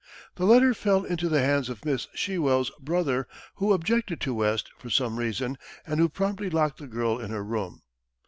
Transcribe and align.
The 0.33 0.45
letter 0.47 0.73
fell 0.73 1.03
into 1.03 1.29
the 1.29 1.43
hands 1.43 1.69
of 1.69 1.85
Miss 1.85 2.07
Shewell's 2.15 2.71
brother, 2.79 3.27
who 3.57 3.71
objected 3.71 4.19
to 4.21 4.33
West 4.33 4.71
for 4.79 4.89
some 4.89 5.19
reason, 5.19 5.59
and 5.85 5.99
who 5.99 6.09
promptly 6.09 6.49
locked 6.49 6.79
the 6.79 6.87
girl 6.87 7.19
in 7.19 7.29
her 7.29 7.43
room. 7.43 7.83